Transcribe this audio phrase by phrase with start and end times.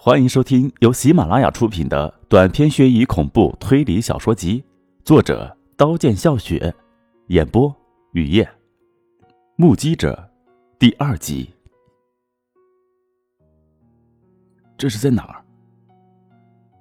[0.00, 4.62] 欢迎收听由喜马拉雅出品的短篇悬疑恐怖推理小说集，
[5.04, 6.72] 作者刀剑笑雪，
[7.26, 7.74] 演播
[8.12, 8.48] 雨夜，
[9.56, 10.30] 目击者
[10.78, 11.52] 第二集。
[14.76, 15.44] 这是在哪儿？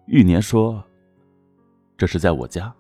[0.06, 0.84] 玉年说
[1.98, 2.72] ：“这是在我家。”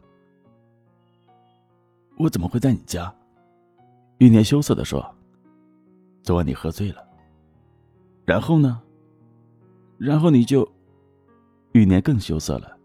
[2.19, 3.11] 我怎么会在你家？
[4.19, 5.03] 玉年羞涩的说
[6.21, 7.03] ：“昨晚你喝醉了，
[8.23, 8.79] 然后呢？”
[9.97, 10.67] 然后你就，
[11.71, 12.77] 玉年更羞涩了，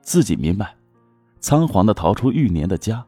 [0.00, 0.76] 自己明白，
[1.40, 3.04] 仓皇的逃出玉年的家，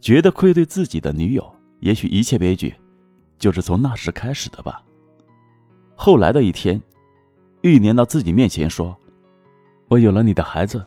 [0.00, 2.74] 觉得愧对自己的女友，也许一切悲剧，
[3.38, 4.82] 就是从那时开始的吧。
[5.94, 6.80] 后来的一天，
[7.60, 8.96] 玉年到自己面前说
[9.88, 10.84] ：“我有了你的孩子，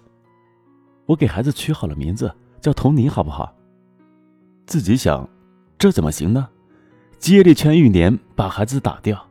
[1.06, 3.56] 我给孩子取好了名字，叫童宁，好不好？”
[4.66, 5.30] 自己想，
[5.78, 6.50] 这怎么行呢？
[7.20, 9.30] 接力劝玉年把孩子打掉，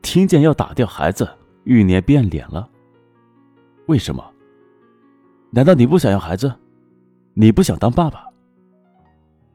[0.00, 1.28] 听见要打掉孩子。
[1.64, 2.68] 玉年变脸了。
[3.86, 4.24] 为什么？
[5.50, 6.52] 难道你不想要孩子？
[7.34, 8.26] 你不想当爸爸？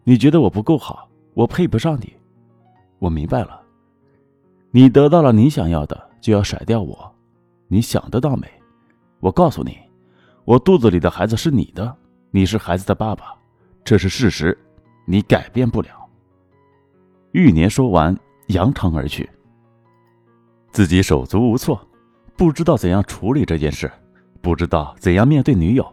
[0.04, 2.14] 你觉得我不够好，我配不上你？
[3.00, 3.62] 我明白了。
[4.72, 7.16] 你得到了你想要的，就要甩掉我。
[7.68, 8.48] 你想得到没？
[9.20, 9.78] 我告诉你，
[10.46, 11.96] 我肚子里的孩子是你的，
[12.32, 13.36] 你是孩子的爸爸，
[13.84, 14.58] 这是事实，
[15.06, 15.90] 你改变不了。
[17.32, 19.30] 玉年说完，扬长而去，
[20.72, 21.80] 自己手足无措。
[22.40, 23.92] 不知道怎样处理这件事，
[24.42, 25.86] 不知道怎样面对女友，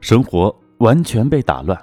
[0.00, 1.80] 生活完全被打乱。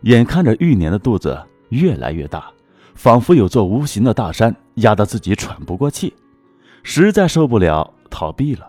[0.00, 2.50] 眼看着玉年的肚子越来越大，
[2.96, 6.12] 仿佛有座无形的大山压得自己喘不过气，
[6.82, 8.68] 实在受不了，逃避了，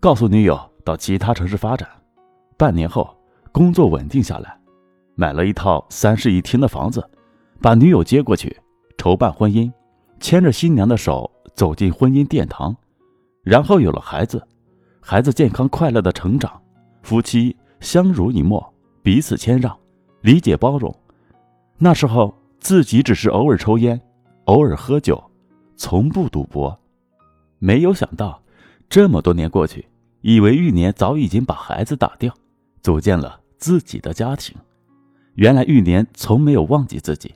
[0.00, 1.88] 告诉女友到其他城市发展。
[2.56, 3.16] 半年后，
[3.52, 4.58] 工作稳定下来，
[5.14, 7.08] 买了一套三室一厅的房子，
[7.62, 8.56] 把女友接过去，
[8.98, 9.70] 筹办婚姻，
[10.18, 12.76] 牵着新娘的手走进婚姻殿堂。
[13.46, 14.44] 然后有了孩子，
[15.00, 16.60] 孩子健康快乐的成长，
[17.02, 19.78] 夫妻相濡以沫，彼此谦让，
[20.20, 20.92] 理解包容。
[21.78, 24.00] 那时候自己只是偶尔抽烟，
[24.46, 25.22] 偶尔喝酒，
[25.76, 26.76] 从不赌博。
[27.60, 28.42] 没有想到，
[28.88, 29.86] 这么多年过去，
[30.22, 32.34] 以为玉年早已经把孩子打掉，
[32.82, 34.56] 组建了自己的家庭。
[35.34, 37.32] 原来玉年从没有忘记自己。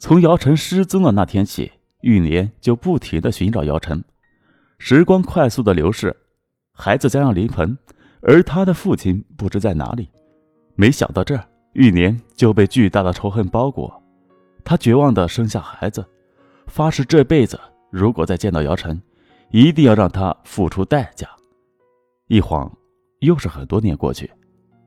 [0.00, 1.70] 从姚晨失踪的那天起，
[2.00, 4.02] 玉年就不停的寻找姚晨。
[4.78, 6.14] 时光快速的流逝，
[6.72, 7.76] 孩子将要临盆，
[8.20, 10.08] 而他的父亲不知在哪里。
[10.74, 11.38] 没想到这
[11.72, 14.02] 玉年就被巨大的仇恨包裹，
[14.64, 16.04] 他绝望的生下孩子，
[16.66, 17.58] 发誓这辈子
[17.90, 19.00] 如果再见到姚晨，
[19.50, 21.28] 一定要让他付出代价。
[22.28, 22.70] 一晃
[23.20, 24.30] 又是很多年过去，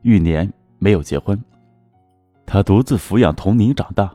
[0.04, 1.42] 玉年没有结婚，
[2.46, 4.14] 他独自抚养童宁长大。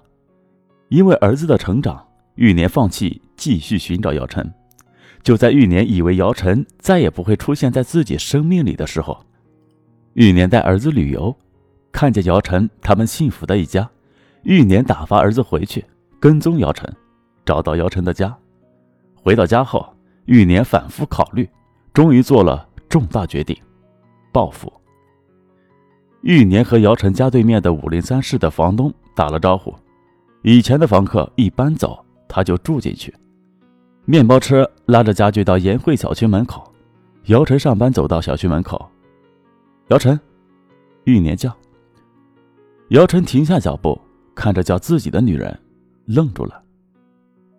[0.89, 4.53] 因为儿子的成长，玉年放弃继续寻找姚晨。
[5.25, 9.19] 就在玉年以为姚晨再也不会出现在自己生命里的时候，
[10.13, 11.35] 玉年带儿子旅游，
[11.91, 13.91] 看见姚晨他们幸福的一家，
[14.43, 15.83] 玉年打发儿子回去
[16.21, 16.95] 跟踪姚晨，
[17.47, 18.37] 找到姚晨的家。
[19.15, 19.97] 回到家后，
[20.27, 21.49] 玉年反复考虑，
[21.95, 23.57] 终于做了重大决定：
[24.31, 24.71] 报复。
[26.21, 29.75] 玉年和姚晨家对面的五零三室的房东打了招呼，
[30.43, 33.15] 以前的房客一搬走，他就住进去。
[34.07, 36.71] 面包车拉着家具到延汇小区门口，
[37.25, 38.87] 姚晨上班走到小区门口，
[39.89, 40.19] 姚晨，
[41.05, 41.55] 玉年叫。
[42.89, 43.99] 姚晨停下脚步，
[44.35, 45.59] 看着叫自己的女人，
[46.05, 46.63] 愣住了。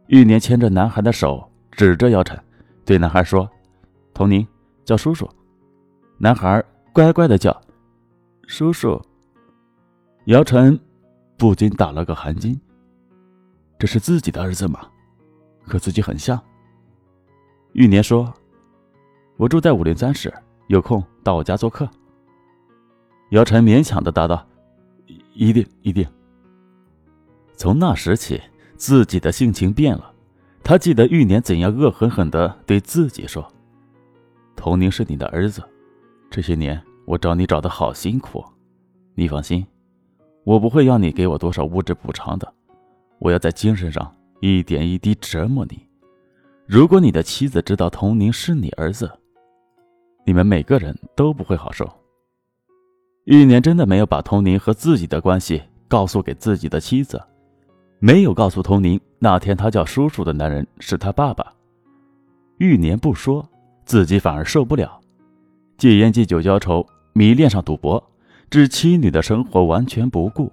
[0.08, 2.40] 玉年牵着男孩的手，指着姚晨，
[2.86, 3.50] 对男孩说
[4.14, 4.46] ：“童宁，
[4.84, 5.28] 叫叔叔。”
[6.20, 6.64] 男孩
[6.94, 7.60] 乖乖的叫
[8.46, 9.02] ：“叔叔。”
[10.26, 10.80] 姚晨
[11.38, 12.56] 不禁打了个寒噤，
[13.80, 14.88] 这是自己的儿子吗？
[15.66, 16.40] 和自己很像。
[17.74, 18.34] 玉年说
[19.36, 20.34] ：“我住在五零三室，
[20.68, 21.90] 有空到我家做客。”
[23.32, 24.48] 姚晨勉强的答道
[25.34, 26.08] ：“一定，一定。”
[27.58, 28.42] 从那时起，
[28.78, 30.14] 自己的性情变了。
[30.64, 33.46] 他记得玉年怎样恶狠狠的对自己说
[34.56, 35.64] ：“童宁是你的儿子，
[36.30, 38.44] 这些年我找你找的好辛苦，
[39.14, 39.66] 你放心，
[40.44, 42.54] 我不会要你给我多少物质补偿的，
[43.20, 45.88] 我要在精神上。”一点一滴折磨你。
[46.68, 49.12] 如果你的妻子知道童宁是你儿子，
[50.26, 51.88] 你们每个人都不会好受。
[53.26, 57.22] 玉年真的没有把童宁和自己的关系告诉给自己的妻子，
[58.00, 61.54] 没有告诉童宁那天他叫叔叔的男人是他爸爸。
[62.58, 63.48] 玉年不说，
[63.86, 65.00] 自己反而受不了。
[65.78, 68.04] 戒烟、戒酒、浇愁，迷恋上赌博，
[68.50, 70.52] 置妻女的生活完全不顾。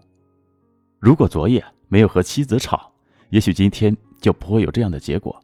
[0.98, 2.91] 如果昨夜没有和妻子吵，
[3.32, 5.34] 也许今天就不会有这样的结果。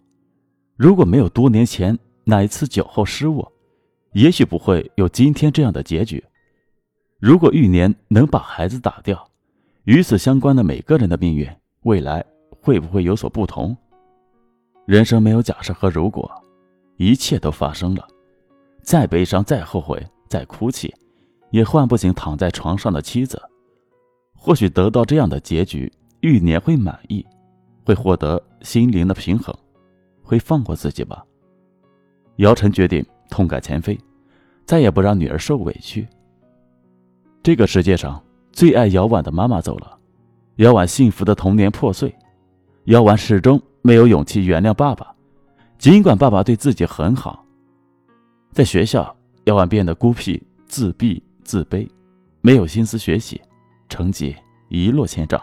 [0.77, 3.47] 如果没有多年前那一次酒后失误，
[4.13, 6.23] 也许不会有今天这样的结局。
[7.19, 9.27] 如果玉年能把孩子打掉，
[9.85, 11.49] 与此相关的每个人的命运，
[11.85, 12.23] 未来
[12.61, 13.75] 会不会有所不同？
[14.85, 16.31] 人生没有假设和如果，
[16.99, 18.07] 一切都发生了。
[18.83, 20.95] 再悲伤，再后悔，再哭泣，
[21.53, 23.41] 也唤不醒躺在床上的妻子。
[24.35, 25.91] 或许得到这样的结局，
[26.21, 27.25] 玉年会满意，
[27.89, 29.55] 会获得心灵的平衡，
[30.23, 31.25] 会放过自己吧。
[32.37, 33.99] 姚晨决定痛改前非，
[34.67, 36.07] 再也不让女儿受委屈。
[37.43, 39.99] 这个世界上最爱姚婉的妈妈走了，
[40.57, 42.15] 姚婉幸福的童年破碎，
[42.85, 45.17] 姚婉始终没有勇气原谅爸爸，
[45.79, 47.43] 尽管爸爸对自己很好。
[48.53, 51.89] 在学校，姚婉变得孤僻、自闭、自卑，
[52.43, 53.41] 没有心思学习，
[53.89, 54.37] 成绩
[54.69, 55.41] 一落千丈。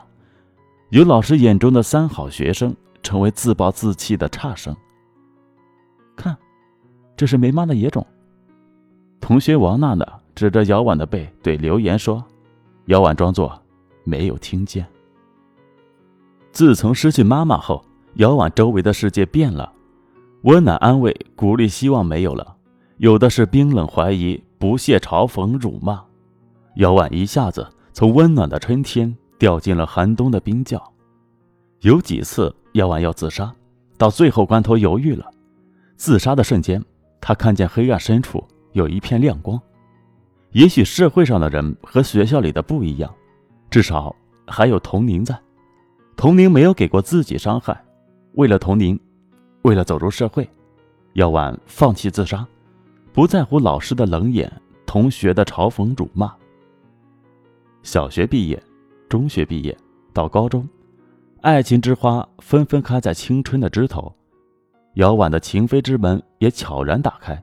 [0.89, 4.75] 由老师眼中的三好学生，成为自暴自弃的差生。
[6.15, 6.37] 看，
[7.17, 8.05] 这是没妈的野种。
[9.19, 10.05] 同学王娜娜
[10.35, 12.23] 指着姚婉的背对刘岩说
[12.85, 13.59] ：“姚婉装作
[14.03, 14.85] 没有听见。”
[16.53, 17.83] 自从失去妈妈后，
[18.15, 19.73] 姚婉周围的世界变了，
[20.43, 22.55] 温暖、安慰、鼓励、希望没有了。
[22.97, 26.01] 有的是冰冷怀疑、不屑嘲讽、辱骂，
[26.75, 30.81] 姚婉一下子从温暖的春天掉进了寒冬的冰窖。
[31.81, 33.53] 有几次，姚婉要自杀，
[33.97, 35.25] 到最后关头犹豫了。
[35.97, 36.83] 自杀的瞬间，
[37.21, 38.43] 他看见黑暗深处
[38.73, 39.59] 有一片亮光。
[40.51, 43.13] 也许社会上的人和学校里的不一样，
[43.69, 44.15] 至少
[44.47, 45.37] 还有童宁在。
[46.15, 47.83] 童宁没有给过自己伤害，
[48.33, 48.97] 为了童宁，
[49.63, 50.49] 为了走入社会，
[51.13, 52.45] 姚婉放弃自杀。
[53.11, 54.51] 不在乎老师的冷眼，
[54.85, 56.33] 同学的嘲讽辱骂。
[57.83, 58.61] 小学毕业，
[59.09, 59.75] 中学毕业，
[60.13, 60.67] 到高中，
[61.41, 64.13] 爱情之花纷纷开在青春的枝头，
[64.95, 67.41] 姚婉的情非之门也悄然打开。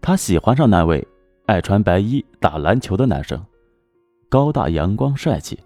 [0.00, 1.06] 她喜欢上那位
[1.46, 3.42] 爱穿白衣打篮球的男生，
[4.28, 5.58] 高大阳光帅气。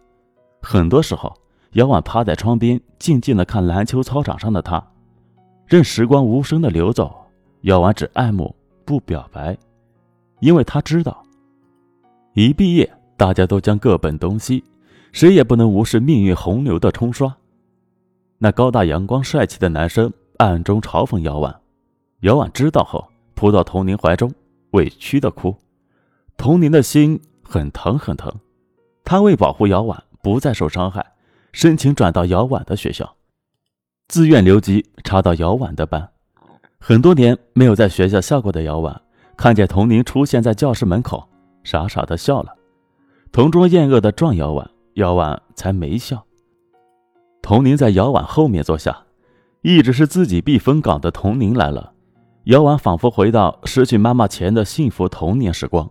[0.62, 1.32] 很多时候，
[1.72, 4.82] 姚婉趴在窗边，静静的看篮球操场上的他，
[5.66, 7.16] 任时光无声的流走。
[7.62, 8.54] 姚婉只爱慕。
[8.82, 9.56] 不表白，
[10.40, 11.22] 因为她知道，
[12.34, 14.64] 一毕业大家都将各奔东西，
[15.12, 17.36] 谁也不能无视命运洪流的冲刷。
[18.38, 21.60] 那高大阳光帅气的男生暗中嘲讽姚婉，
[22.20, 24.32] 姚婉知道后扑到童宁怀中，
[24.70, 25.54] 委屈的哭。
[26.36, 28.32] 童宁的心很疼很疼，
[29.04, 31.04] 他为保护姚婉不再受伤害，
[31.52, 33.16] 申请转到姚婉的学校，
[34.08, 36.08] 自愿留级插到姚婉的班。
[36.78, 38.98] 很多年没有在学校笑过的姚婉，
[39.36, 41.28] 看见童宁出现在教室门口，
[41.62, 42.54] 傻傻的笑了。
[43.32, 44.70] 同桌厌恶的撞姚婉，
[45.00, 46.23] 姚婉才没笑。
[47.41, 49.05] 童宁在姚婉后面坐下，
[49.62, 51.93] 一直是自己避风港的童宁来了。
[52.44, 55.88] 姚婉仿佛回到失去妈妈前的幸福童年时光。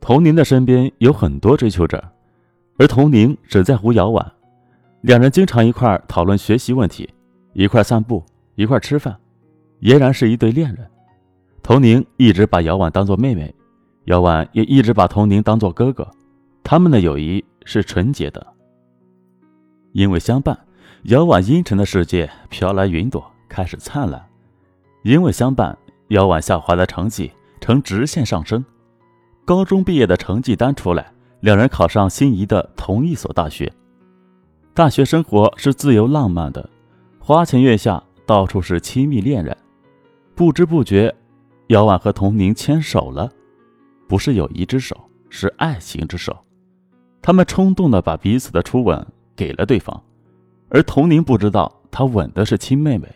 [0.00, 2.02] 童宁的身边有很多追求者，
[2.76, 4.32] 而童宁只在乎姚婉。
[5.00, 7.08] 两人经常一块讨论学习问题，
[7.54, 8.22] 一块散步，
[8.54, 9.16] 一块吃饭。
[9.80, 10.86] 俨然是一对恋人，
[11.62, 13.54] 童宁一直把姚婉当做妹妹，
[14.04, 16.06] 姚婉也一直把童宁当做哥哥，
[16.62, 18.46] 他们的友谊是纯洁的。
[19.92, 20.58] 因为相伴，
[21.04, 24.20] 姚婉阴沉的世界飘来云朵，开始灿烂；
[25.02, 25.76] 因为相伴，
[26.08, 28.64] 姚婉下滑的成绩呈直线上升。
[29.44, 33.70] 高中毕业的成绩单出来，两人考上心仪的同一所大学。
[34.72, 36.70] 大学生活是自由浪漫的，
[37.18, 39.54] 花前月下，到处是亲密恋人。
[40.34, 41.14] 不知不觉，
[41.66, 43.30] 姚婉和童宁牵手了，
[44.08, 44.96] 不是友谊之手，
[45.28, 46.34] 是爱情之手。
[47.22, 50.02] 他们冲动的把彼此的初吻给了对方，
[50.68, 53.08] 而童宁不知道他吻的是亲妹妹，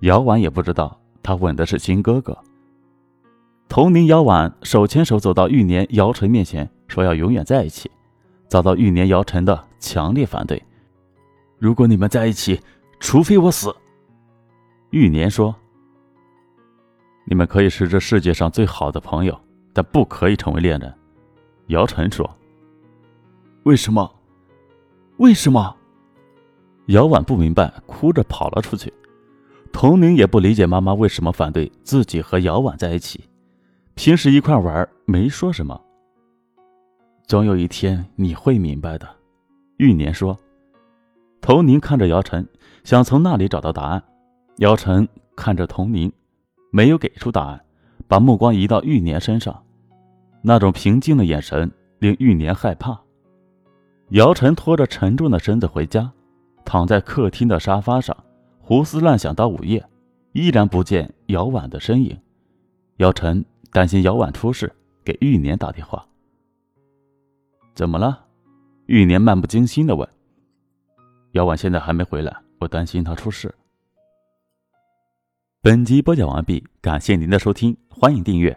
[0.00, 2.36] 姚婉也不知道他吻的是亲哥哥。
[3.68, 7.90] 童宁、姚婉手牵手走到玉年、姚晨面前，说要永远在一起，
[8.48, 10.62] 遭到玉年、姚晨的强烈反对。
[11.58, 12.60] 如果你们在一起，
[13.00, 13.74] 除非我死。
[14.90, 15.54] 玉年说。
[17.26, 19.40] 你们可以是这世界上最好的朋友，
[19.72, 20.92] 但不可以成为恋人。”
[21.68, 22.28] 姚晨说。
[23.64, 24.10] “为什么？
[25.18, 25.76] 为什么？”
[26.88, 28.92] 姚婉不明白，哭着跑了出去。
[29.72, 33.24] 童宁也不理解妈妈为什么反对自己和姚婉在一起。
[33.94, 35.80] 平时一块玩，没说什么。
[37.26, 39.08] 总有一天你会明白的，
[39.78, 40.38] 玉年说。
[41.40, 42.46] 童宁看着姚晨，
[42.84, 44.02] 想从那里找到答案。
[44.58, 46.12] 姚晨看着童宁。
[46.70, 47.64] 没有给出答案，
[48.08, 49.64] 把目光移到玉年身上，
[50.42, 53.00] 那种平静的眼神令玉年害怕。
[54.14, 56.08] 姚晨拖着沉重的身子回家，
[56.64, 58.16] 躺在客厅的沙发上，
[58.60, 59.84] 胡思乱想到午夜，
[60.30, 62.16] 依然不见姚婉的身影。
[62.98, 64.72] 姚晨担心姚婉出事，
[65.04, 66.06] 给玉年打电话。
[67.74, 68.24] 怎么了？
[68.86, 70.08] 玉年漫不经心的问。
[71.32, 73.52] 姚婉现在还没回来，我担心她出事。
[75.60, 78.56] 本集播讲完毕，感谢您的收听，欢迎订阅。